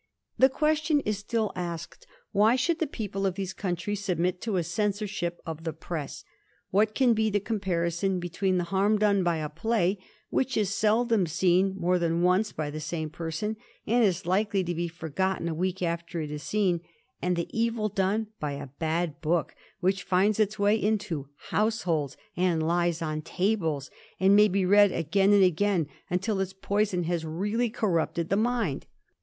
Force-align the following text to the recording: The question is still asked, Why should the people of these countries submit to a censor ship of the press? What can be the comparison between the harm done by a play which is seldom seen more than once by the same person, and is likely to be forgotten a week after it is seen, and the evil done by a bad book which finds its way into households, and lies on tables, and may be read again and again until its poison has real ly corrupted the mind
The 0.39 0.49
question 0.49 1.01
is 1.01 1.19
still 1.19 1.51
asked, 1.55 2.07
Why 2.31 2.55
should 2.55 2.79
the 2.79 2.87
people 2.87 3.27
of 3.27 3.35
these 3.35 3.53
countries 3.53 4.03
submit 4.03 4.41
to 4.41 4.55
a 4.57 4.63
censor 4.63 5.05
ship 5.05 5.39
of 5.45 5.63
the 5.63 5.73
press? 5.73 6.23
What 6.71 6.95
can 6.95 7.13
be 7.13 7.29
the 7.29 7.39
comparison 7.39 8.19
between 8.19 8.57
the 8.57 8.63
harm 8.63 8.97
done 8.97 9.23
by 9.23 9.37
a 9.37 9.47
play 9.47 9.99
which 10.31 10.57
is 10.57 10.73
seldom 10.73 11.27
seen 11.27 11.75
more 11.77 11.99
than 11.99 12.23
once 12.23 12.51
by 12.51 12.71
the 12.71 12.79
same 12.79 13.11
person, 13.11 13.57
and 13.85 14.03
is 14.03 14.25
likely 14.25 14.63
to 14.63 14.73
be 14.73 14.87
forgotten 14.87 15.47
a 15.47 15.53
week 15.53 15.83
after 15.83 16.19
it 16.19 16.31
is 16.31 16.41
seen, 16.41 16.81
and 17.21 17.35
the 17.35 17.47
evil 17.55 17.87
done 17.87 18.25
by 18.39 18.53
a 18.53 18.69
bad 18.79 19.21
book 19.21 19.53
which 19.81 20.01
finds 20.01 20.39
its 20.39 20.57
way 20.57 20.81
into 20.81 21.29
households, 21.51 22.17
and 22.35 22.67
lies 22.67 23.03
on 23.03 23.21
tables, 23.21 23.91
and 24.19 24.35
may 24.35 24.47
be 24.47 24.65
read 24.65 24.91
again 24.91 25.31
and 25.31 25.43
again 25.43 25.87
until 26.09 26.39
its 26.39 26.53
poison 26.53 27.03
has 27.03 27.23
real 27.23 27.59
ly 27.59 27.69
corrupted 27.69 28.29
the 28.29 28.35
mind 28.35 28.87